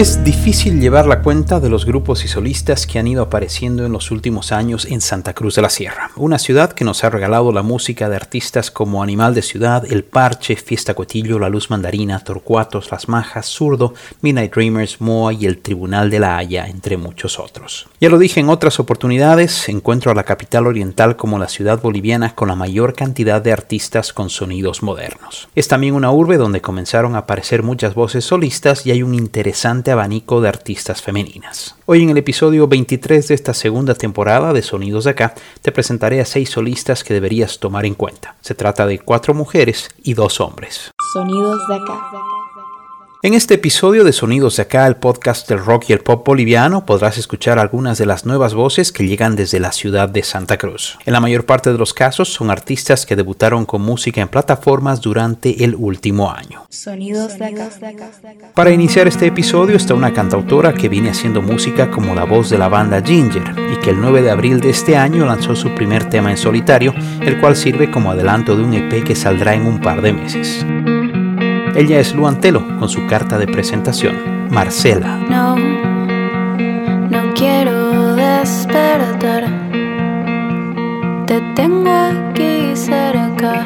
[0.00, 3.92] Es difícil llevar la cuenta de los grupos y solistas que han ido apareciendo en
[3.92, 7.52] los últimos años en Santa Cruz de la Sierra, una ciudad que nos ha regalado
[7.52, 12.24] la música de artistas como Animal de Ciudad, El Parche, Fiesta Cotillo, La Luz Mandarina,
[12.24, 13.92] Torcuatos, Las Majas, Zurdo,
[14.22, 17.86] Midnight Dreamers, Moa y el Tribunal de la Haya, entre muchos otros.
[18.00, 22.34] Ya lo dije en otras oportunidades, encuentro a la capital oriental como la ciudad boliviana
[22.34, 25.50] con la mayor cantidad de artistas con sonidos modernos.
[25.54, 29.89] Es también una urbe donde comenzaron a aparecer muchas voces solistas y hay un interesante
[29.90, 31.76] abanico de artistas femeninas.
[31.86, 36.20] Hoy en el episodio 23 de esta segunda temporada de Sonidos de Acá te presentaré
[36.20, 38.36] a seis solistas que deberías tomar en cuenta.
[38.40, 40.90] Se trata de cuatro mujeres y dos hombres.
[41.12, 42.29] Sonidos de Acá.
[43.22, 46.86] En este episodio de Sonidos de Acá, el podcast del rock y el pop boliviano,
[46.86, 50.96] podrás escuchar algunas de las nuevas voces que llegan desde la ciudad de Santa Cruz.
[51.04, 55.02] En la mayor parte de los casos son artistas que debutaron con música en plataformas
[55.02, 56.64] durante el último año.
[56.70, 57.68] Sonidos de Acá.
[58.54, 62.56] Para iniciar este episodio está una cantautora que viene haciendo música como la voz de
[62.56, 66.08] la banda Ginger y que el 9 de abril de este año lanzó su primer
[66.08, 69.78] tema en solitario, el cual sirve como adelanto de un EP que saldrá en un
[69.78, 70.64] par de meses.
[71.74, 75.16] Ella es Luan Telo con su carta de presentación, Marcela.
[75.30, 79.44] No, no quiero despertar.
[81.26, 83.62] Te tengo aquí cerca.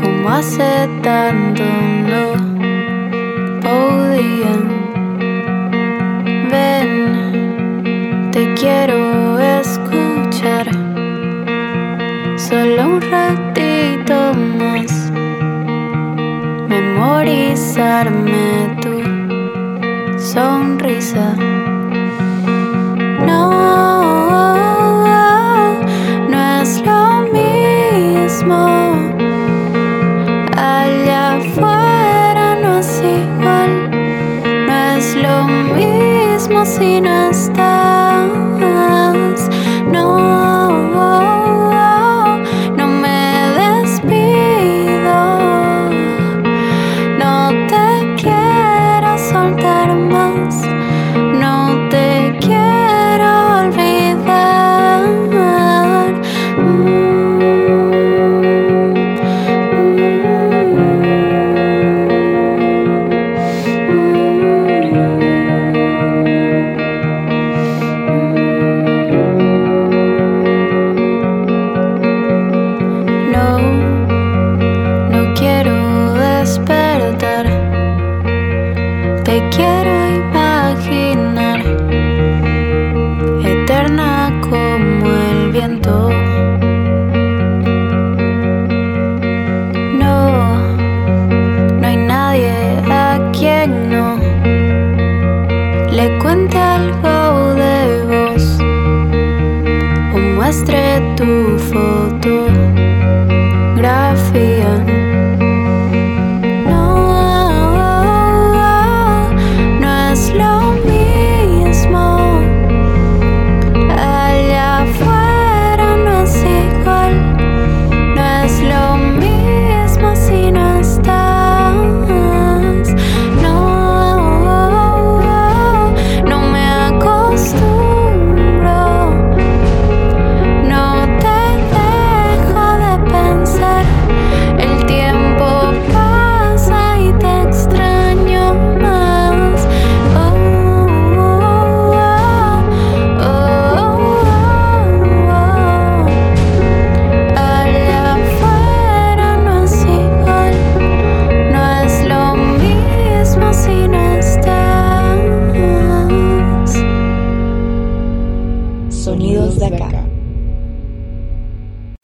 [0.00, 1.64] Como hace tanto
[2.08, 2.34] no
[3.60, 4.54] podía.
[6.50, 10.70] Ven, te quiero escuchar.
[12.36, 13.41] Solo un ratito
[36.92, 37.31] mismo si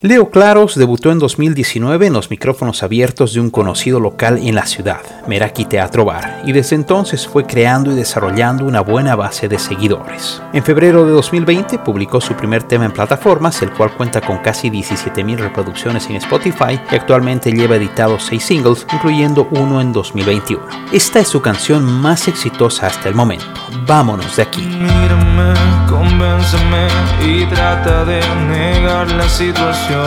[0.09, 4.65] Leo Claros debutó en 2019 en los micrófonos abiertos de un conocido local en la
[4.65, 9.59] ciudad, Meraki Teatro Bar, y desde entonces fue creando y desarrollando una buena base de
[9.59, 10.41] seguidores.
[10.51, 14.71] En febrero de 2020 publicó su primer tema en plataformas, el cual cuenta con casi
[14.71, 20.65] 17.000 reproducciones en Spotify y actualmente lleva editados 6 singles, incluyendo uno en 2021.
[20.91, 23.45] Esta es su canción más exitosa hasta el momento.
[23.85, 24.61] Vámonos de aquí.
[24.61, 25.53] Mírame,
[25.87, 26.87] convénceme
[27.23, 29.98] y trata de negar la situación.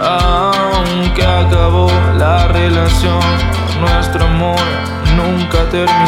[0.00, 3.20] Aunque acabó la relación,
[3.80, 4.58] nuestro amor
[5.16, 6.03] nunca terminó.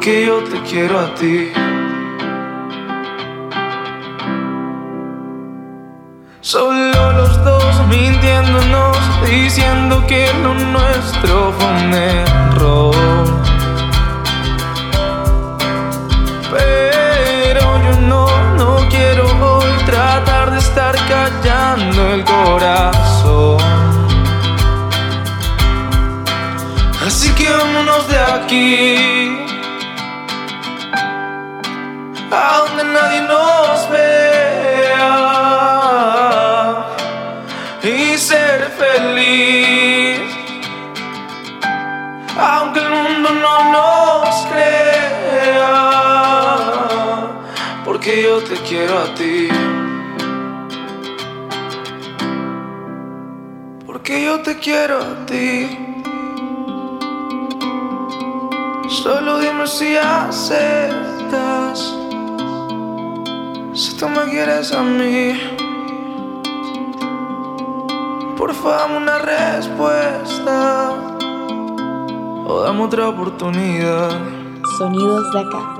[0.00, 1.52] Porque yo te quiero a ti.
[6.40, 8.96] Solo los dos mintiéndonos,
[9.28, 12.94] diciendo que lo nuestro fue un error.
[16.50, 18.26] Pero yo no,
[18.56, 23.60] no quiero hoy tratar de estar callando el corazón.
[27.06, 29.19] Así que vámonos de aquí,
[43.40, 45.70] no nos crea,
[47.84, 49.48] porque yo te quiero a ti.
[53.86, 55.78] Porque yo te quiero a ti.
[58.88, 61.78] Solo dime si aceptas.
[63.72, 65.38] Si tú me quieres a mí.
[68.36, 71.09] Por favor, una respuesta.
[72.50, 74.10] O dame otra oportunidad.
[74.76, 75.76] Sonidos de acá.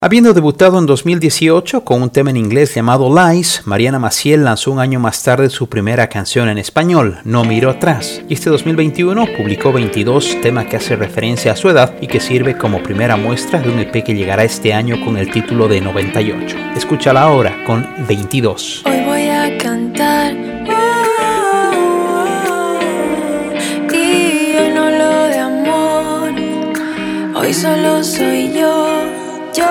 [0.00, 4.78] Habiendo debutado en 2018 con un tema en inglés llamado Lies, Mariana Maciel lanzó un
[4.78, 9.72] año más tarde su primera canción en español, No Miro Atrás, y este 2021 publicó
[9.72, 13.72] 22, tema que hace referencia a su edad y que sirve como primera muestra de
[13.72, 16.56] un EP que llegará este año con el título de 98.
[16.76, 18.84] Escúchala ahora con 22.
[27.48, 29.06] Hoy solo soy yo.
[29.54, 29.64] Yo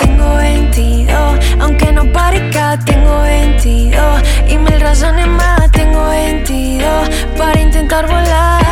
[0.00, 1.38] tengo 22.
[1.60, 4.22] Aunque no parezca, tengo 22.
[4.48, 7.10] Y mil razones más, tengo 22.
[7.36, 8.62] Para intentar volar.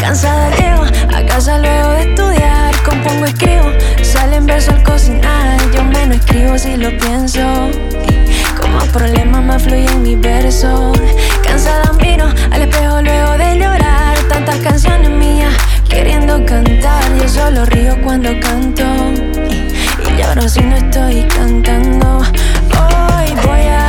[0.00, 0.82] Cansada leo
[1.14, 2.74] a casa luego de estudiar.
[2.82, 3.70] Compongo, escribo,
[4.00, 5.58] salen versos al cocinar.
[5.74, 7.68] Yo menos escribo si lo pienso.
[8.58, 10.98] Como problema más fluyen mis versos.
[11.46, 14.16] Cansada miro al espejo luego de llorar.
[14.30, 15.52] Tantas canciones mías
[16.40, 17.04] cantar.
[17.18, 18.84] Yo solo río cuando canto.
[20.04, 22.18] Y lloro si no estoy cantando.
[22.18, 23.81] Hoy voy a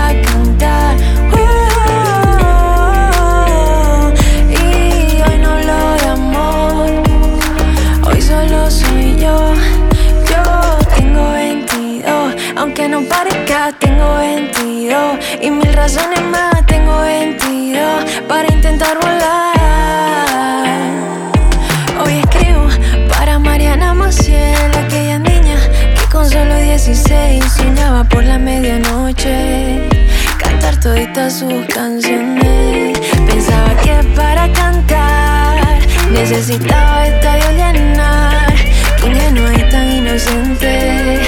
[31.29, 32.99] Sus canciones.
[33.25, 35.79] Pensaba que para cantar
[36.11, 38.53] necesitaba estadio llenar.
[38.99, 41.21] Que ingenua y tan inocente.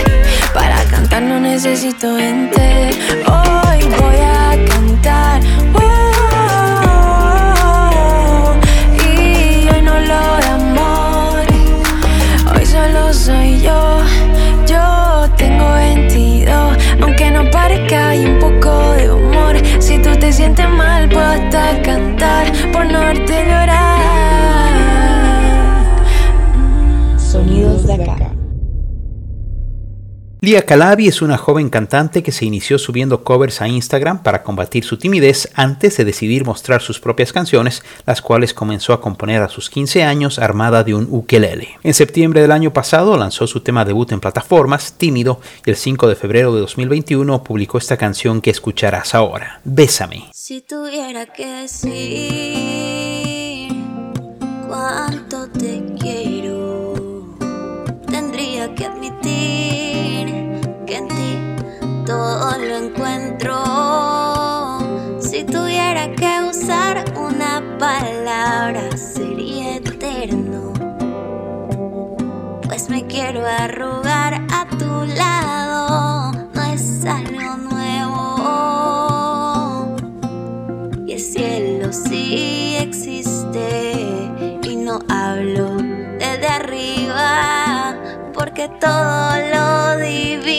[0.54, 2.92] Para cantar no necesito gente.
[3.26, 4.35] Hoy voy a
[21.84, 23.05] cantar por no
[30.46, 34.84] Lia Calabi es una joven cantante que se inició subiendo covers a Instagram para combatir
[34.84, 39.50] su timidez antes de decidir mostrar sus propias canciones, las cuales comenzó a componer a
[39.50, 41.80] sus 15 años armada de un ukelele.
[41.82, 46.08] En septiembre del año pasado lanzó su tema debut en plataformas, Tímido, y el 5
[46.08, 50.26] de febrero de 2021 publicó esta canción que escucharás ahora, Bésame.
[50.32, 52.86] Si tuviera que decir
[65.20, 70.72] Si tuviera que usar una palabra sería eterno.
[72.66, 78.26] Pues me quiero arrugar a tu lado, no es algo nuevo.
[81.06, 83.94] Y el cielo sí existe
[84.64, 85.76] y no hablo
[86.20, 87.98] desde arriba,
[88.34, 90.55] porque todo lo divino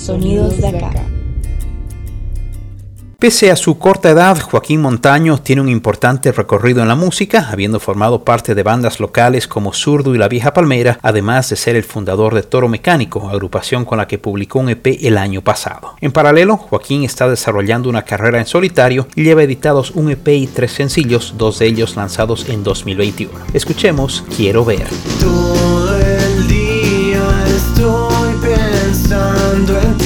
[0.00, 1.04] Sonidos de acá.
[3.18, 7.78] Pese a su corta edad, Joaquín Montaño tiene un importante recorrido en la música, habiendo
[7.78, 11.84] formado parte de bandas locales como Zurdo y La Vieja Palmera, además de ser el
[11.84, 15.96] fundador de Toro Mecánico, agrupación con la que publicó un EP el año pasado.
[16.00, 20.46] En paralelo, Joaquín está desarrollando una carrera en solitario y lleva editados un EP y
[20.46, 23.32] tres sencillos, dos de ellos lanzados en 2021.
[23.52, 24.88] Escuchemos Quiero ver.
[25.20, 25.89] Todo
[29.66, 29.99] cuando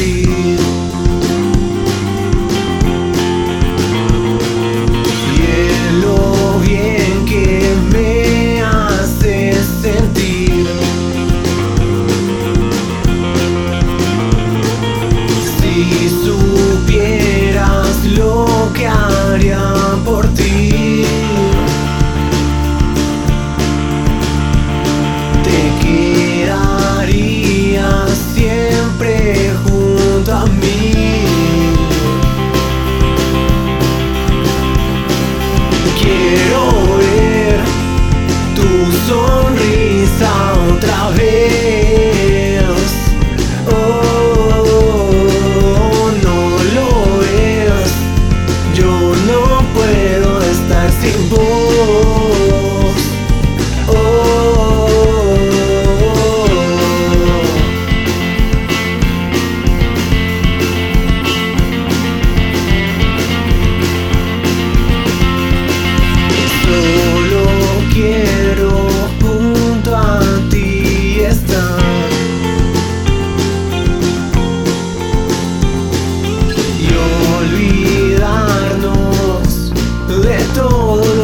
[80.54, 81.24] todo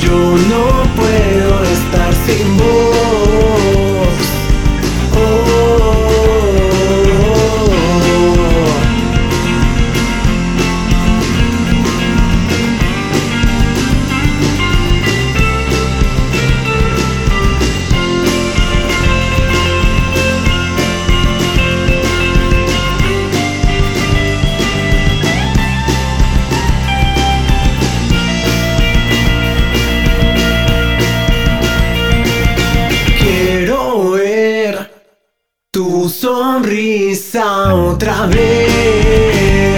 [0.00, 1.57] yo no puedo
[37.72, 39.77] outra vez.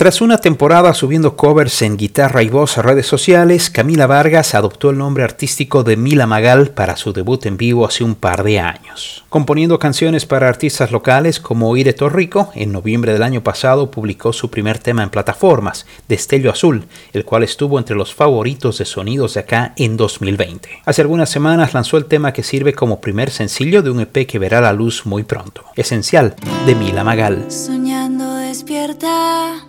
[0.00, 4.88] Tras una temporada subiendo covers en guitarra y voz a redes sociales, Camila Vargas adoptó
[4.88, 8.60] el nombre artístico de Mila Magal para su debut en vivo hace un par de
[8.60, 9.26] años.
[9.28, 14.50] Componiendo canciones para artistas locales como Ire Torrico, en noviembre del año pasado publicó su
[14.50, 19.40] primer tema en plataformas, Destello Azul, el cual estuvo entre los favoritos de sonidos de
[19.40, 20.80] acá en 2020.
[20.86, 24.38] Hace algunas semanas lanzó el tema que sirve como primer sencillo de un EP que
[24.38, 27.44] verá la luz muy pronto, Esencial, de Mila Magal.
[27.50, 29.66] Soñando despierta,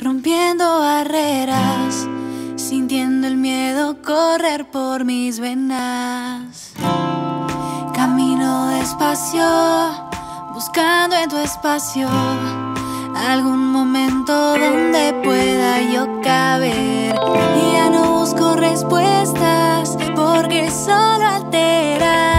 [0.00, 2.06] rompiendo barreras,
[2.56, 6.72] sintiendo el miedo correr por mis venas.
[7.94, 9.44] Camino despacio,
[10.54, 12.08] buscando en tu espacio
[13.16, 17.14] algún momento donde pueda yo caber.
[17.60, 22.37] Y ya no busco respuestas porque solo alteras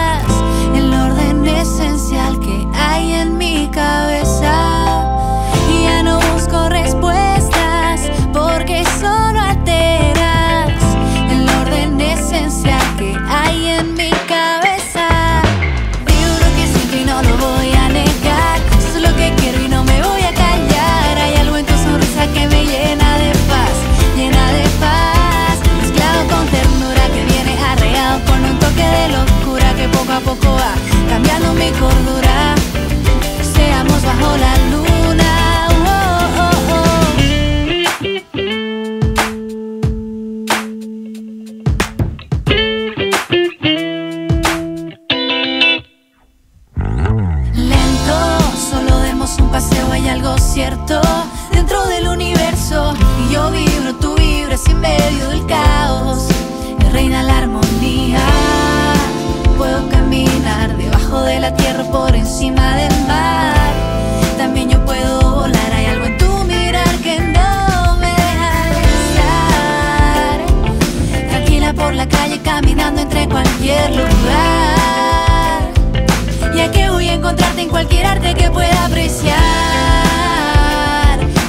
[78.39, 79.37] que pueda apreciar.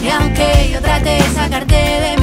[0.02, 2.19] Y aunque yo trate de sacarte de mi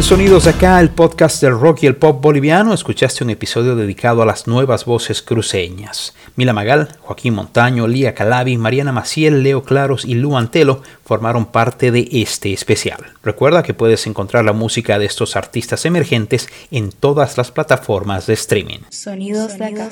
[0.00, 3.76] En Sonidos de Acá, el podcast del rock y el pop boliviano, escuchaste un episodio
[3.76, 6.14] dedicado a las nuevas voces cruceñas.
[6.36, 11.90] Mila Magal, Joaquín Montaño, Lía Calabi, Mariana Maciel, Leo Claros y Lu Antelo formaron parte
[11.90, 13.12] de este especial.
[13.22, 18.32] Recuerda que puedes encontrar la música de estos artistas emergentes en todas las plataformas de
[18.32, 18.78] streaming.
[18.88, 19.90] Sonidos de acá.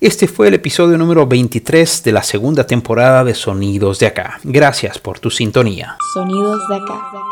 [0.00, 4.40] Este fue el episodio número 23 de la segunda temporada de Sonidos de Acá.
[4.42, 5.96] Gracias por tu sintonía.
[6.12, 7.31] Sonidos de acá.